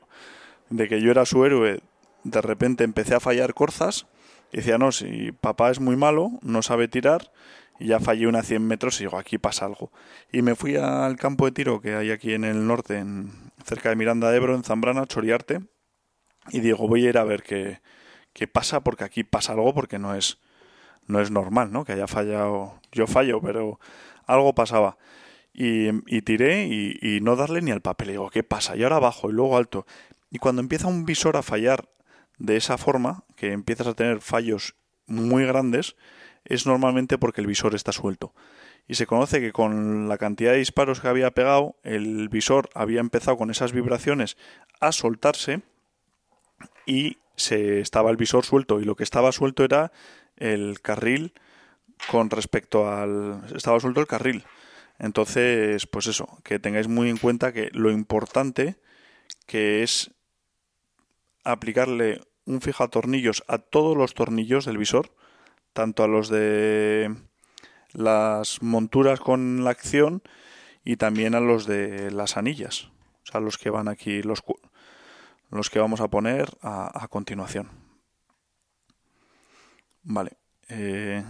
[0.70, 1.80] de que yo era su héroe,
[2.22, 4.06] de repente empecé a fallar corzas
[4.52, 7.32] y decía, no, si papá es muy malo, no sabe tirar,
[7.80, 9.90] y ya fallé una 100 metros y digo, aquí pasa algo.
[10.30, 13.04] Y me fui al campo de tiro que hay aquí en el norte,
[13.64, 15.62] cerca de Miranda de Ebro, en Zambrana, Choriarte,
[16.50, 17.80] y digo, voy a ir a ver qué,
[18.32, 20.38] qué pasa, porque aquí pasa algo, porque no es,
[21.07, 21.85] no es normal, ¿no?
[21.85, 23.79] Que haya fallado, yo fallo, pero
[24.27, 24.97] algo pasaba.
[25.53, 28.09] Y, y tiré y, y, no darle ni al papel.
[28.09, 28.77] Y digo, ¿qué pasa?
[28.77, 29.87] Y ahora abajo y luego alto.
[30.31, 31.88] Y cuando empieza un visor a fallar
[32.38, 34.75] de esa forma, que empiezas a tener fallos
[35.07, 35.97] muy grandes,
[36.45, 38.35] es normalmente porque el visor está suelto.
[38.87, 43.01] Y se conoce que con la cantidad de disparos que había pegado, el visor había
[43.01, 44.37] empezado con esas vibraciones
[44.81, 45.62] a soltarse
[46.85, 48.81] y se estaba el visor suelto.
[48.81, 49.90] Y lo que estaba suelto era
[50.37, 51.33] el carril
[52.11, 53.42] con respecto al.
[53.55, 54.44] estaba suelto el carril.
[54.99, 58.77] Entonces, pues eso, que tengáis muy en cuenta que lo importante
[59.47, 60.12] que es
[61.42, 65.11] aplicarle un fijatornillos a todos los tornillos del visor
[65.75, 67.14] tanto a los de
[67.92, 70.23] las monturas con la acción
[70.85, 72.90] y también a los de las anillas,
[73.25, 74.42] o sea, los que van aquí, los,
[75.51, 77.68] los que vamos a poner a, continuación.
[80.05, 80.33] Vale.
[80.69, 81.23] Eh,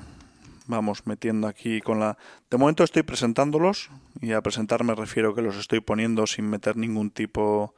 [0.67, 2.19] vamos metiendo aquí con la...
[2.51, 6.77] De momento estoy presentándolos y a presentar me refiero que los estoy poniendo sin meter
[6.77, 7.75] ningún tipo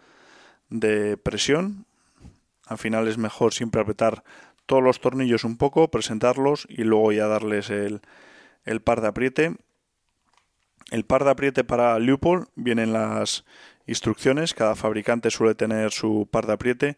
[0.71, 1.87] de presión.
[2.67, 4.25] Al final es mejor siempre apretar
[4.65, 8.01] todos los tornillos un poco, presentarlos y luego ya darles el,
[8.65, 9.57] el par de apriete.
[10.91, 13.45] El par de apriete para Leupold vienen las
[13.87, 16.97] instrucciones, cada fabricante suele tener su par de apriete.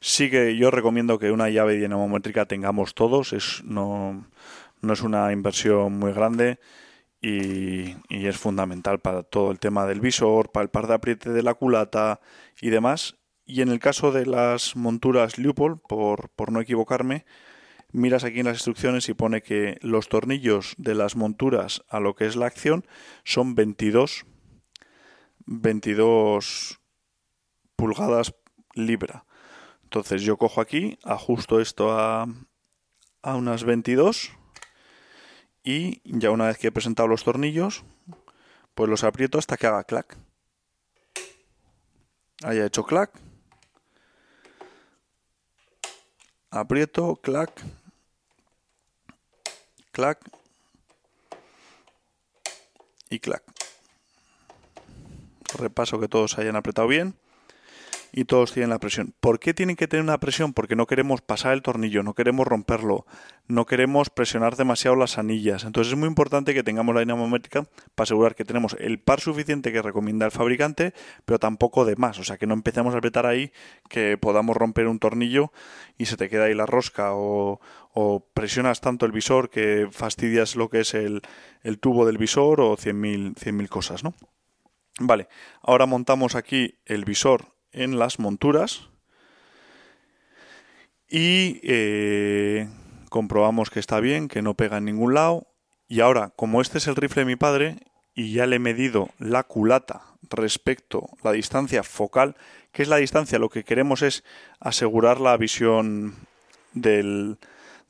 [0.00, 4.26] Sí que yo recomiendo que una llave dinamométrica tengamos todos, es, no,
[4.80, 6.60] no es una inversión muy grande
[7.20, 11.30] y, y, es fundamental para todo el tema del visor, para el par de apriete
[11.30, 12.20] de la culata
[12.60, 13.16] y demás.
[13.44, 17.24] Y en el caso de las monturas Leupold, por, por no equivocarme,
[17.92, 22.14] miras aquí en las instrucciones y pone que los tornillos de las monturas a lo
[22.14, 22.86] que es la acción
[23.24, 24.26] son 22,
[25.46, 26.78] 22
[27.76, 28.34] pulgadas
[28.74, 29.24] libra.
[29.88, 32.28] Entonces yo cojo aquí, ajusto esto a,
[33.22, 34.30] unas 22
[35.64, 37.84] y ya una vez que he presentado los tornillos,
[38.74, 40.18] pues los aprieto hasta que haga clac.
[42.44, 43.18] Haya hecho clac.
[46.50, 47.50] Aprieto, clac,
[49.90, 50.20] clac
[53.08, 53.42] y clac.
[55.56, 57.16] Repaso que todos hayan apretado bien
[58.12, 59.14] y todos tienen la presión.
[59.20, 60.52] ¿Por qué tienen que tener una presión?
[60.52, 63.06] Porque no queremos pasar el tornillo, no queremos romperlo,
[63.46, 65.64] no queremos presionar demasiado las anillas.
[65.64, 69.72] Entonces es muy importante que tengamos la dinamométrica para asegurar que tenemos el par suficiente
[69.72, 70.94] que recomienda el fabricante,
[71.24, 72.18] pero tampoco de más.
[72.18, 73.52] O sea, que no empecemos a apretar ahí
[73.88, 75.52] que podamos romper un tornillo
[75.96, 77.60] y se te queda ahí la rosca o,
[78.32, 81.20] presionas tanto el visor que fastidias lo que es el,
[81.80, 84.14] tubo del visor o 100.000 mil cosas, ¿no?
[85.00, 85.28] Vale,
[85.62, 88.88] ahora montamos aquí el visor en las monturas
[91.08, 92.68] y eh,
[93.08, 95.46] comprobamos que está bien, que no pega en ningún lado.
[95.88, 97.78] Y ahora, como este es el rifle de mi padre
[98.14, 102.36] y ya le he medido la culata respecto a la distancia focal,
[102.72, 104.24] que es la distancia, lo que queremos es
[104.60, 106.16] asegurar la visión
[106.74, 107.38] del,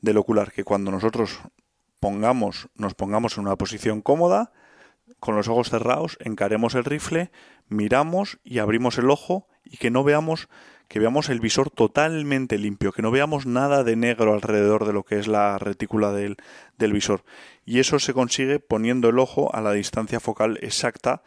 [0.01, 1.39] del ocular, que cuando nosotros
[1.99, 4.53] pongamos, nos pongamos en una posición cómoda,
[5.19, 7.31] con los ojos cerrados, encaremos el rifle,
[7.67, 10.47] miramos y abrimos el ojo y que no veamos,
[10.87, 15.03] que veamos el visor totalmente limpio, que no veamos nada de negro alrededor de lo
[15.03, 16.37] que es la retícula del,
[16.77, 17.23] del visor.
[17.65, 21.21] Y eso se consigue poniendo el ojo a la distancia focal exacta,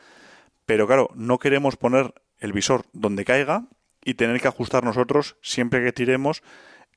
[0.67, 3.69] pero claro, no queremos poner el visor donde caiga
[4.05, 6.43] y tener que ajustar nosotros siempre que tiremos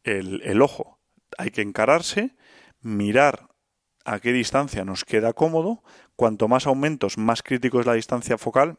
[0.04, 1.00] el, el ojo.
[1.38, 2.36] Hay que encararse,
[2.82, 3.50] mirar
[4.06, 5.84] a qué distancia nos queda cómodo.
[6.16, 8.78] Cuanto más aumentos, más crítico es la distancia focal.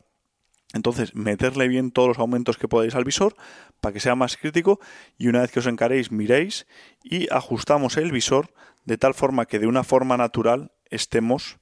[0.73, 3.37] Entonces, meterle bien todos los aumentos que podáis al visor
[3.81, 4.81] para que sea más crítico
[5.17, 6.67] y una vez que os encaréis, miréis
[7.03, 8.53] y ajustamos el visor
[8.85, 11.59] de tal forma que de una forma natural estemos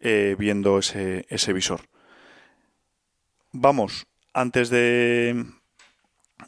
[0.00, 1.82] eh, viendo ese, ese visor.
[3.52, 5.44] Vamos, antes de,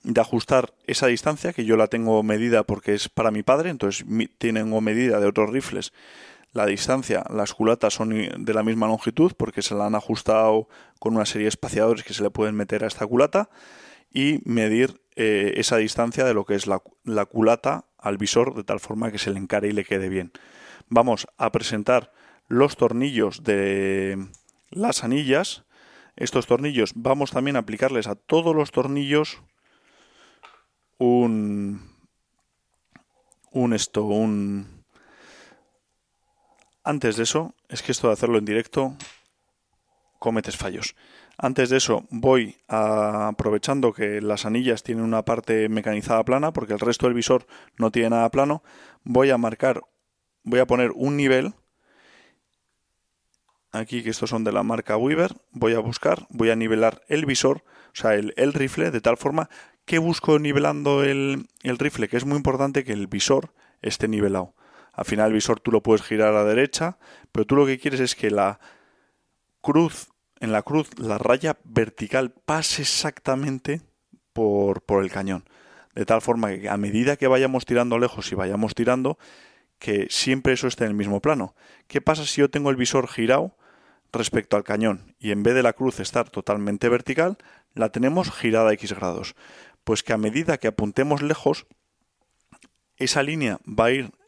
[0.02, 4.06] de ajustar esa distancia, que yo la tengo medida porque es para mi padre, entonces
[4.38, 5.92] tengo medida de otros rifles
[6.52, 11.14] la distancia, las culatas son de la misma longitud porque se la han ajustado con
[11.14, 13.50] una serie de espaciadores que se le pueden meter a esta culata
[14.12, 18.64] y medir eh, esa distancia de lo que es la, la, culata al visor de
[18.64, 20.32] tal forma que se le encare y le quede bien.
[20.88, 22.12] Vamos a presentar
[22.48, 24.18] los tornillos de
[24.70, 25.64] las anillas.
[26.16, 29.42] Estos tornillos vamos también a aplicarles a todos los tornillos
[30.98, 31.88] un
[33.52, 34.79] un esto, un
[36.90, 38.96] antes de eso, es que esto de hacerlo en directo
[40.18, 40.96] cometes fallos.
[41.38, 46.80] Antes de eso voy aprovechando que las anillas tienen una parte mecanizada plana porque el
[46.80, 47.46] resto del visor
[47.78, 48.62] no tiene nada plano,
[49.04, 49.82] voy a marcar,
[50.42, 51.54] voy a poner un nivel
[53.72, 57.24] aquí que estos son de la marca Weaver, voy a buscar, voy a nivelar el
[57.24, 59.48] visor, o sea, el, rifle, de tal forma
[59.86, 64.54] que busco nivelando el, el rifle, que es muy importante que el visor esté nivelado.
[65.00, 66.98] Al final el visor tú lo puedes girar a la derecha,
[67.32, 68.60] pero tú lo que quieres es que la
[69.62, 70.08] cruz,
[70.40, 73.80] en la cruz, la raya vertical pase exactamente
[74.34, 75.48] por, por el cañón.
[75.94, 79.16] De tal forma que a medida que vayamos tirando lejos y vayamos tirando,
[79.78, 81.54] que siempre eso esté en el mismo plano.
[81.86, 83.56] ¿Qué pasa si yo tengo el visor girado
[84.12, 87.38] respecto al cañón y en vez de la cruz estar totalmente vertical,
[87.72, 89.34] la tenemos girada a X grados?
[89.82, 91.66] Pues que a medida que apuntemos lejos,
[92.98, 94.19] esa línea va a ir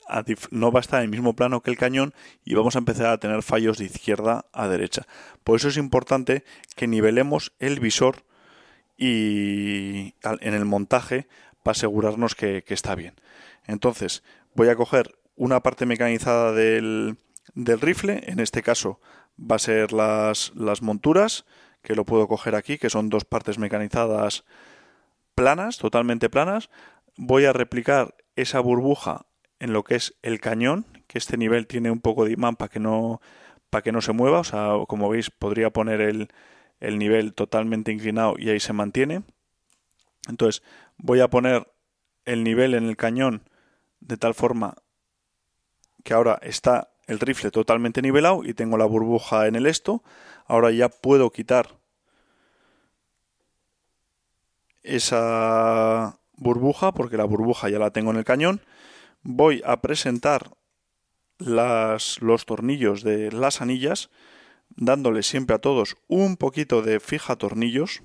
[0.50, 3.06] no va a estar en el mismo plano que el cañón y vamos a empezar
[3.06, 5.06] a tener fallos de izquierda a derecha.
[5.44, 6.44] Por eso es importante
[6.76, 8.24] que nivelemos el visor
[8.96, 11.26] y en el montaje
[11.62, 13.14] para asegurarnos que, está bien.
[13.66, 14.22] Entonces
[14.54, 17.16] voy a coger una parte mecanizada del,
[17.54, 19.00] del rifle, en este caso
[19.38, 21.46] va a ser las, las monturas,
[21.82, 24.44] que lo puedo coger aquí, que son dos partes mecanizadas
[25.34, 26.70] planas, totalmente planas.
[27.16, 29.26] Voy a replicar esa burbuja
[29.62, 32.68] en lo que es el cañón, que este nivel tiene un poco de imán para
[32.68, 33.20] que no,
[33.70, 34.40] para que no se mueva.
[34.40, 36.30] O sea, como veis, podría poner el,
[36.80, 39.22] el nivel totalmente inclinado y ahí se mantiene.
[40.28, 40.64] Entonces,
[40.96, 41.72] voy a poner
[42.24, 43.48] el nivel en el cañón
[44.00, 44.74] de tal forma
[46.02, 50.02] que ahora está el rifle totalmente nivelado y tengo la burbuja en el esto.
[50.46, 51.78] Ahora ya puedo quitar
[54.82, 58.60] esa burbuja porque la burbuja ya la tengo en el cañón.
[59.22, 60.50] Voy a presentar
[61.38, 64.10] las, los tornillos de las anillas
[64.76, 68.02] dándole siempre a todos un poquito de fija tornillos.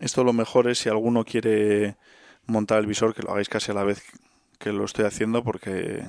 [0.00, 1.96] Esto lo mejor es si alguno quiere
[2.46, 4.02] montar el visor que lo hagáis casi a la vez
[4.58, 6.04] que lo estoy haciendo porque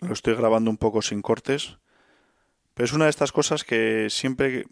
[0.00, 1.78] lo estoy grabando un poco sin cortes.
[2.74, 4.66] Pero es una de estas cosas que siempre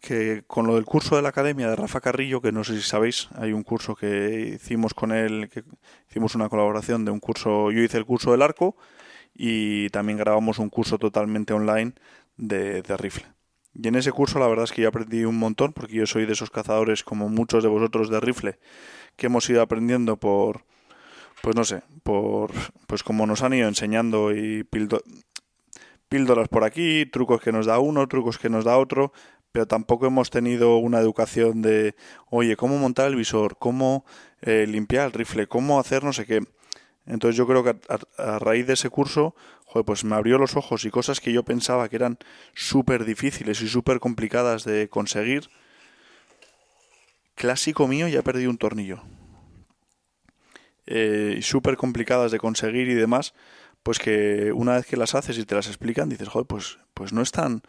[0.00, 2.82] que con lo del curso de la academia de Rafa Carrillo, que no sé si
[2.82, 5.62] sabéis, hay un curso que hicimos con él, que
[6.08, 8.76] hicimos una colaboración de un curso, yo hice el curso del arco
[9.34, 11.92] y también grabamos un curso totalmente online
[12.36, 13.26] de, de rifle.
[13.74, 16.26] Y en ese curso la verdad es que yo aprendí un montón, porque yo soy
[16.26, 18.58] de esos cazadores como muchos de vosotros de rifle,
[19.16, 20.64] que hemos ido aprendiendo por,
[21.42, 22.52] pues no sé, por,
[22.86, 24.64] pues como nos han ido enseñando y
[26.08, 29.12] píldoras por aquí, trucos que nos da uno, trucos que nos da otro,
[29.52, 31.94] pero tampoco hemos tenido una educación de,
[32.28, 34.04] oye, cómo montar el visor, cómo
[34.42, 36.42] eh, limpiar el rifle, cómo hacer no sé qué.
[37.06, 37.76] Entonces yo creo que
[38.18, 39.34] a, raíz de ese curso,
[39.64, 42.18] joder, pues me abrió los ojos y cosas que yo pensaba que eran
[42.54, 45.50] súper difíciles y súper complicadas de conseguir.
[47.34, 49.02] Clásico mío, ya perdido un tornillo.
[50.86, 53.34] Eh, súper complicadas de conseguir y demás,
[53.82, 57.12] pues que una vez que las haces y te las explican, dices, joder, pues, pues
[57.12, 57.62] no es tan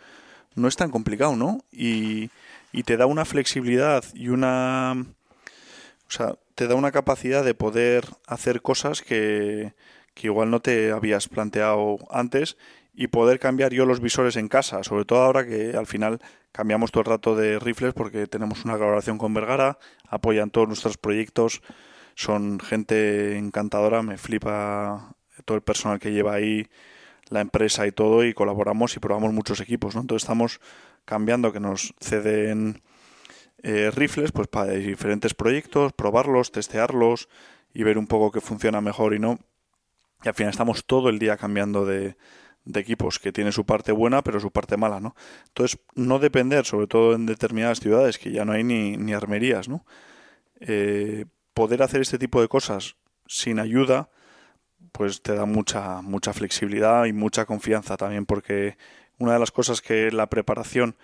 [0.56, 1.60] no es tan complicado, ¿no?
[1.72, 2.30] Y,
[2.72, 4.94] y te da una flexibilidad y una...
[4.94, 9.74] O sea, te da una capacidad de poder hacer cosas que,
[10.14, 12.58] que igual no te habías planteado antes
[12.94, 16.20] y poder cambiar yo los visores en casa, sobre todo ahora que al final
[16.52, 20.98] cambiamos todo el rato de rifles porque tenemos una colaboración con Vergara, apoyan todos nuestros
[20.98, 21.62] proyectos,
[22.16, 26.68] son gente encantadora, me flipa todo el personal que lleva ahí,
[27.32, 30.02] la empresa y todo y colaboramos y probamos muchos equipos, ¿no?
[30.02, 30.60] Entonces estamos
[31.06, 32.84] cambiando que nos ceden
[33.64, 37.30] eh, rifles pues para diferentes proyectos, probarlos, testearlos
[37.74, 39.40] y ver un poco qué funciona mejor y no.
[40.24, 42.18] Y al final estamos todo el día cambiando de,
[42.66, 45.16] de equipos, que tiene su parte buena pero su parte mala, ¿no?
[45.48, 49.70] Entonces no depender, sobre todo en determinadas ciudades que ya no hay ni, ni armerías,
[49.70, 49.86] ¿no?
[50.60, 54.10] Eh, poder hacer este tipo de cosas sin ayuda
[54.92, 58.78] pues te da mucha, mucha flexibilidad y mucha confianza también, porque
[59.18, 60.96] una de las cosas que la preparación,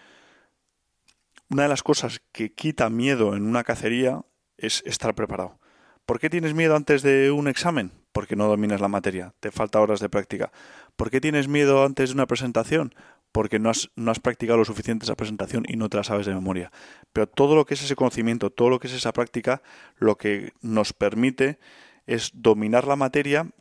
[1.50, 4.21] una de las cosas que quita miedo en una cacería
[4.58, 5.60] es estar preparado.
[6.06, 7.91] ¿Por qué tienes miedo antes de un examen?
[8.12, 10.52] Porque no dominas la materia, te falta horas de práctica.
[10.95, 12.95] ¿Por qué tienes miedo antes de una presentación?
[13.32, 16.26] Porque no has, no has practicado lo suficiente esa presentación y no te la sabes
[16.26, 16.71] de memoria.
[17.13, 19.62] Pero todo lo que es ese conocimiento, todo lo que es esa práctica,
[19.97, 21.60] lo que nos permite
[22.06, 23.52] es dominar la materia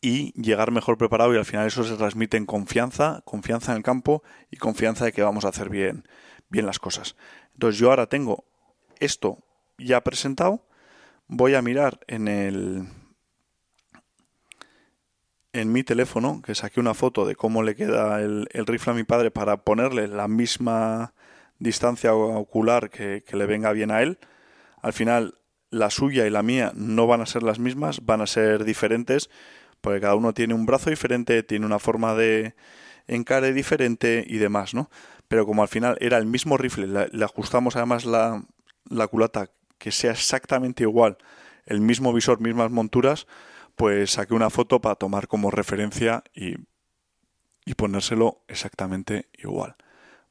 [0.00, 3.82] y llegar mejor preparado y al final eso se transmite en confianza, confianza en el
[3.82, 6.08] campo y confianza de que vamos a hacer bien,
[6.48, 7.16] bien las cosas.
[7.54, 8.44] Entonces yo ahora tengo
[8.98, 9.38] esto
[9.78, 10.66] ya presentado,
[11.26, 12.86] voy a mirar en el
[15.52, 19.02] en mi teléfono, que saqué una foto de cómo le queda el, rifle a mi
[19.02, 21.12] padre para ponerle la misma
[21.58, 24.20] distancia ocular que, que le venga bien a él.
[24.80, 25.38] Al final,
[25.70, 29.28] la suya y la mía no van a ser las mismas, van a ser diferentes
[29.80, 32.54] porque cada uno tiene un brazo diferente, tiene una forma de
[33.06, 34.90] encare diferente y demás, ¿no?
[35.28, 38.44] Pero como al final era el mismo rifle, le, ajustamos además la,
[38.88, 41.18] la culata que sea exactamente igual,
[41.66, 43.26] el mismo visor, mismas monturas,
[43.76, 46.56] pues saqué una foto para tomar como referencia y,
[47.64, 49.76] y ponérselo exactamente igual.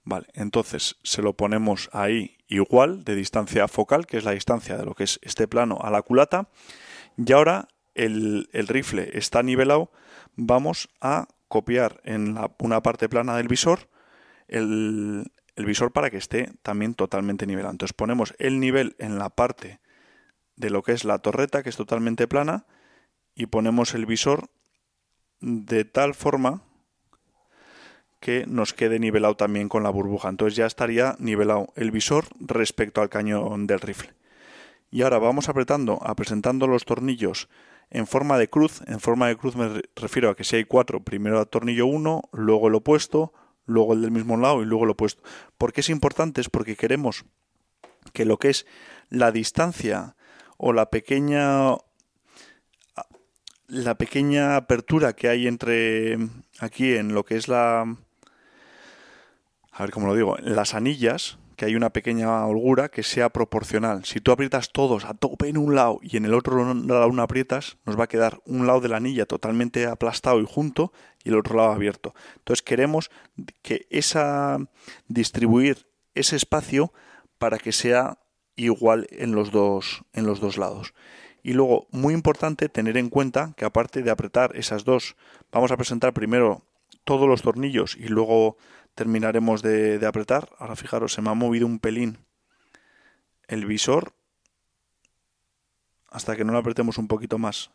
[0.03, 4.85] Vale, entonces se lo ponemos ahí igual de distancia focal, que es la distancia de
[4.85, 6.49] lo que es este plano a la culata.
[7.17, 9.91] Y ahora el, rifle está nivelado,
[10.35, 13.89] vamos a copiar en una parte plana del visor
[14.49, 17.71] el, visor para que esté también totalmente nivelado.
[17.71, 19.79] Entonces ponemos el nivel en la parte
[20.55, 22.65] de lo que es la torreta, que es totalmente plana,
[23.35, 24.49] y ponemos el visor
[25.39, 26.63] de tal forma
[28.19, 30.29] que nos quede nivelado también con la burbuja.
[30.29, 34.13] Entonces ya estaría nivelado el visor respecto al cañón del rifle.
[34.91, 37.47] Y ahora vamos apretando, presentando los tornillos
[37.91, 38.81] en forma de cruz.
[38.87, 42.23] En forma de cruz me refiero a que si hay cuatro, primero el tornillo uno,
[42.31, 43.33] luego el opuesto,
[43.65, 45.23] luego el del mismo lado y luego el opuesto.
[45.57, 46.41] ¿Por qué es importante?
[46.41, 47.25] Es porque queremos
[48.13, 48.65] que lo que es
[49.09, 50.15] la distancia
[50.57, 51.75] o la pequeña
[53.67, 56.17] la pequeña apertura que hay entre
[56.59, 57.85] aquí en lo que es la
[59.79, 64.05] a ver cómo lo digo, las anillas, que hay una pequeña holgura que sea proporcional.
[64.05, 67.21] Si tú aprietas todos a tope en un lado y en el otro lado no
[67.21, 71.27] aprietas, nos va a quedar un lado de la anilla totalmente aplastado y junto y
[71.27, 72.15] el otro lado abierto.
[72.37, 73.11] Entonces queremos
[73.61, 74.57] que esa
[75.09, 75.85] distribuir
[76.15, 76.93] ese espacio
[77.37, 78.19] para que sea
[78.55, 80.93] igual en los dos en los dos lados.
[81.43, 85.17] Y luego, muy importante tener en cuenta que aparte de apretar esas dos,
[85.51, 86.63] vamos a presentar primero
[87.03, 88.55] todos los tornillos y luego
[88.99, 90.49] terminaremos de, apretar.
[90.57, 92.17] Ahora fijaros, se me ha movido un pelín
[93.47, 94.11] el visor
[96.09, 97.71] hasta que no lo apretemos un poquito más.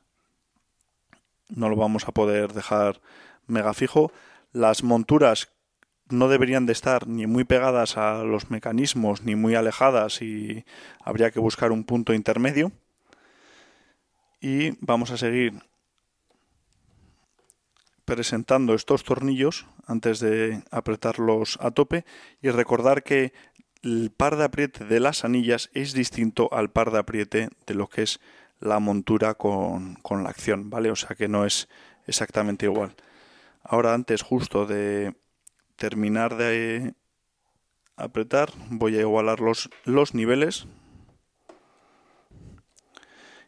[1.49, 3.01] No lo vamos a poder dejar
[3.47, 4.13] mega fijo.
[4.53, 5.49] Las monturas
[6.11, 10.67] no deberían de estar ni muy pegadas a los mecanismos ni muy alejadas y
[11.03, 12.71] habría que buscar un punto intermedio.
[14.43, 15.55] Y vamos a seguir
[18.05, 22.05] presentando estos tornillos antes de apretarlos a tope
[22.43, 23.33] y recordar que
[23.83, 27.89] el par de apriete de las anillas es distinto al par de apriete de lo
[27.89, 28.21] que es
[28.61, 30.91] la montura con, con la acción, ¿vale?
[30.91, 31.69] O sea que no es
[32.07, 32.95] exactamente igual.
[33.63, 35.15] Ahora antes justo de
[35.77, 36.95] terminar de
[37.97, 40.67] apretar voy a igualar los, los niveles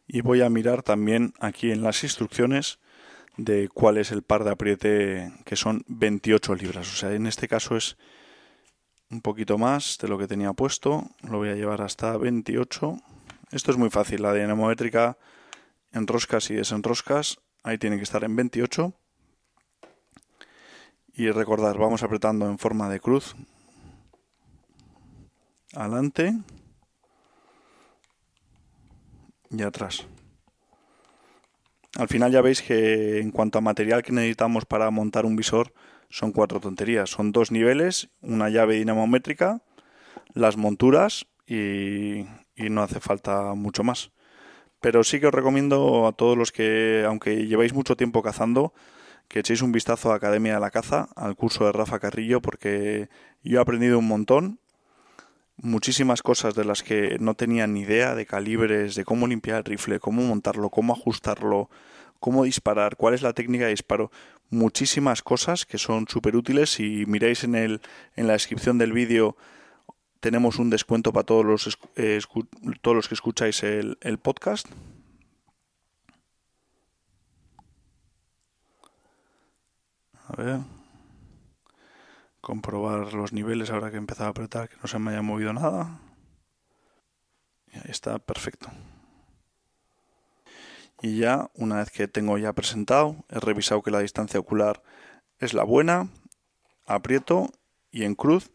[0.07, 2.79] y voy a mirar también aquí en las instrucciones
[3.37, 6.93] de cuál es el par de apriete que son 28 libras.
[6.93, 7.97] O sea, en este caso es
[9.11, 11.11] un poquito más de lo que tenía puesto.
[11.23, 12.99] Lo voy a llevar hasta 28.
[13.53, 14.23] Esto es muy fácil.
[14.23, 15.19] La dinamométrica
[15.93, 17.39] enroscas y desenroscas.
[17.63, 18.93] Ahí tiene que estar en 28.
[21.15, 23.35] Y recordar, vamos apretando en forma de cruz.
[25.73, 26.35] Adelante.
[29.51, 30.07] Y atrás.
[31.99, 35.73] Al final ya veis que en cuanto a material que necesitamos para montar un visor
[36.11, 37.09] son cuatro tonterías.
[37.09, 39.63] Son dos niveles, una llave dinamométrica,
[40.35, 42.27] las monturas y,
[42.57, 44.11] no hace falta mucho más.
[44.81, 48.75] Pero sí que os recomiendo a todos los que, aunque lleváis mucho tiempo cazando,
[49.29, 53.09] que echéis un vistazo a Academia de la Caza, al curso de Rafa Carrillo, porque
[53.43, 54.61] yo he aprendido un montón
[55.59, 59.65] muchísimas cosas de las que no tenía ni idea de calibres, de cómo limpiar el
[59.65, 61.71] rifle, cómo montarlo, cómo ajustarlo,
[62.21, 64.11] cómo disparar, cuál es la técnica de disparo,
[64.51, 66.71] muchísimas cosas que son súper útiles.
[66.71, 67.81] Si miráis en, el,
[68.17, 69.37] en la descripción del vídeo
[70.21, 72.21] tenemos un descuento para todos los, eh,
[72.83, 74.67] todos los que escucháis el, el podcast.
[80.29, 80.86] A ver
[82.47, 85.53] comprobar los niveles ahora que he empezado a apretar que no se me haya movido
[85.53, 85.99] nada.
[87.73, 88.69] Y ahí está, perfecto.
[91.03, 94.81] Y ya, una vez que tengo ya presentado, he revisado que la distancia ocular
[95.41, 96.09] es la buena,
[96.87, 97.51] aprieto
[97.91, 98.53] y en cruz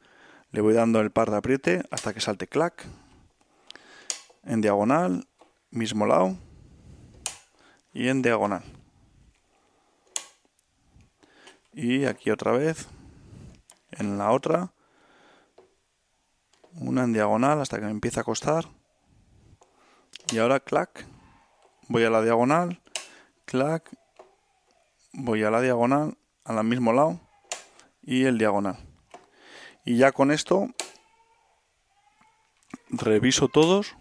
[0.52, 2.86] le voy dando el par de apriete hasta que salte clac.
[4.46, 5.28] En diagonal,
[5.70, 6.38] mismo lado
[7.92, 8.64] y en diagonal.
[11.74, 12.88] Y aquí otra vez
[13.92, 14.74] en la otra,
[16.74, 18.66] una en diagonal hasta que me empieza a costar.
[20.32, 21.06] Y ahora clac,
[21.88, 22.82] voy a la diagonal,
[23.46, 23.90] clac,
[25.14, 27.20] voy a la diagonal, al mismo lado
[28.02, 28.78] y el diagonal.
[29.86, 30.70] Y ya con esto
[32.90, 33.96] reviso todos.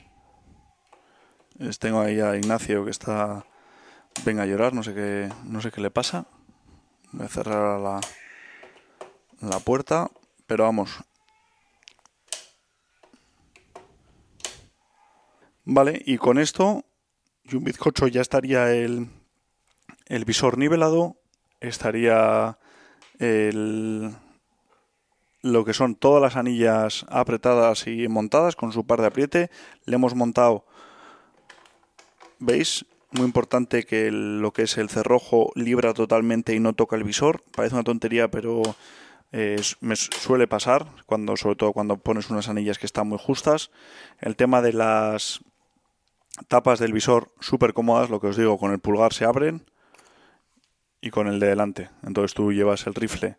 [1.79, 3.45] Tengo ahí a Ignacio que está
[4.25, 6.27] venga a llorar, no sé qué, no sé qué le pasa.
[7.13, 8.01] Voy a cerrar la,
[9.41, 10.11] la puerta,
[10.47, 10.91] pero vamos.
[15.65, 16.85] Vale, y con esto,
[17.45, 19.09] y un bizcocho ya estaría el,
[20.07, 21.17] el visor nivelado,
[21.61, 22.59] estaría
[23.19, 24.15] el,
[25.43, 29.51] lo que son todas las anillas apretadas y montadas con su par de apriete.
[29.85, 30.65] Le hemos montado,
[32.39, 32.85] ¿veis?
[33.13, 37.43] Muy importante que lo que es el cerrojo libra totalmente y no toca el visor.
[37.55, 38.63] Parece una tontería, pero
[39.33, 43.71] me suele pasar, cuando, sobre todo cuando pones unas anillas que están muy justas.
[44.19, 45.41] El tema de las
[46.49, 49.65] tapas del visor súper cómodas, lo que os digo, con el pulgar se abren
[51.01, 51.91] y con el de delante.
[52.03, 53.37] Entonces tú llevas el rifle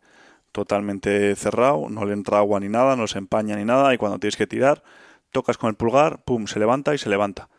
[0.52, 4.20] totalmente cerrado, no le entra agua ni nada, no se empaña ni nada y cuando
[4.20, 4.84] tienes que tirar,
[5.32, 7.50] tocas con el pulgar, pum, se levanta y se levanta.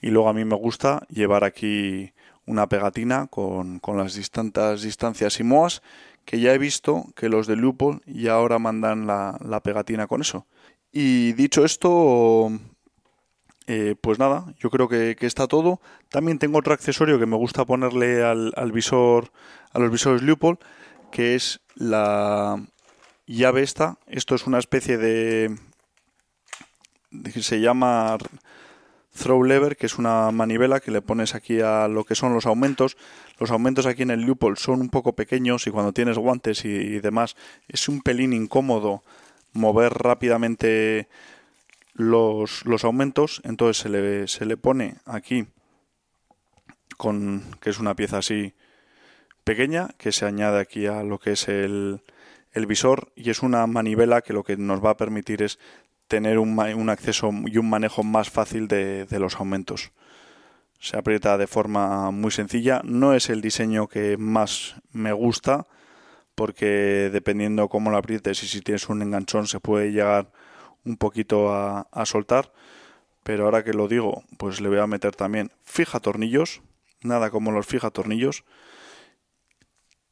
[0.00, 2.12] Y luego a mí me gusta llevar aquí
[2.46, 5.82] una pegatina con, las distintas distancias y moas
[6.24, 10.46] que ya he visto que los de Lupol ya ahora mandan la, pegatina con eso.
[10.92, 12.50] Y dicho esto,
[13.66, 15.80] eh, pues nada, yo creo que, está todo.
[16.08, 19.30] También tengo otro accesorio que me gusta ponerle al, al visor,
[19.72, 20.58] a los visores Lupol,
[21.10, 22.64] que es la
[23.26, 23.98] llave esta.
[24.06, 25.56] Esto es una especie de,
[27.10, 28.18] de se llama
[29.14, 32.46] throw lever, que es una manivela que le pones aquí a lo que son los
[32.46, 32.96] aumentos.
[33.38, 37.00] Los aumentos aquí en el Leupold son un poco pequeños y cuando tienes guantes y,
[37.00, 37.36] demás
[37.68, 39.02] es un pelín incómodo
[39.52, 41.08] mover rápidamente
[41.94, 43.40] los, los aumentos.
[43.44, 45.46] Entonces se le, se le pone aquí
[46.96, 48.54] con que es una pieza así
[49.44, 52.02] pequeña que se añade aquí a lo que es el,
[52.52, 55.58] el visor y es una manivela que lo que nos va a permitir es
[56.08, 59.92] tener un, un acceso y un manejo más fácil de, de, los aumentos.
[60.78, 62.82] Se aprieta de forma muy sencilla.
[62.84, 65.66] No es el diseño que más me gusta
[66.34, 70.30] porque dependiendo cómo lo aprietes y si tienes un enganchón se puede llegar
[70.84, 72.52] un poquito a, a soltar.
[73.22, 76.60] Pero ahora que lo digo, pues le voy a meter también fija tornillos.
[77.02, 78.44] Nada como los fija tornillos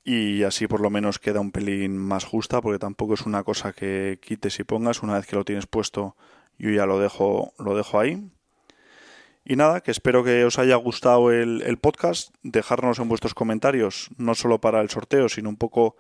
[0.05, 3.73] y así por lo menos queda un pelín más justa porque tampoco es una cosa
[3.73, 5.03] que quites y pongas.
[5.03, 6.17] Una vez que lo tienes puesto
[6.59, 8.31] yo ya lo dejo lo dejo ahí.
[9.45, 12.35] Y nada que espero que os haya gustado el, podcast.
[12.43, 15.97] Dejarnos en vuestros comentarios no solo para el sorteo sino un poco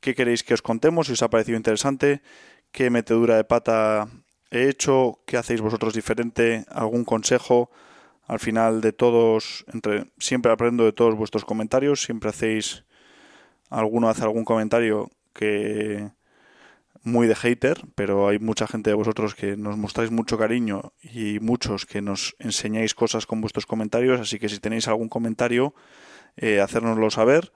[0.00, 2.22] qué queréis que os contemos si os ha parecido interesante
[2.72, 4.08] qué metedura de pata
[4.50, 7.70] he hecho qué hacéis vosotros diferente algún consejo.
[8.26, 12.84] Al final de todos entre siempre aprendo de todos vuestros comentarios siempre hacéis
[13.70, 16.10] alguno hace algún comentario que
[17.04, 21.38] muy de hater, pero hay mucha gente de vosotros que nos mostráis mucho cariño y
[21.40, 25.74] muchos que nos enseñáis cosas con vuestros comentarios, así que si tenéis algún comentario,
[26.36, 27.52] eh, hacérnoslo saber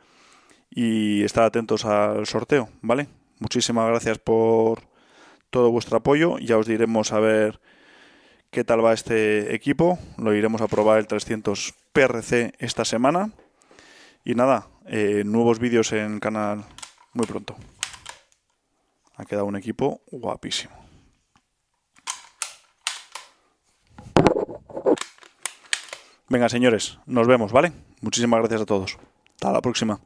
[0.70, 3.08] y estar atentos al sorteo, ¿vale?
[3.38, 4.82] Muchísimas gracias por
[5.48, 7.58] todo vuestro apoyo, ya os diremos a ver
[8.50, 13.30] qué tal va este equipo, lo iremos a probar el 300 PRC esta semana
[14.24, 16.64] y nada, eh, nuevos vídeos en canal
[17.12, 17.54] muy pronto.
[19.16, 20.74] Ha quedado un equipo guapísimo.
[26.28, 27.72] Venga, señores, nos vemos, ¿vale?
[28.00, 28.98] Muchísimas gracias a todos.
[29.34, 30.00] Hasta la próxima.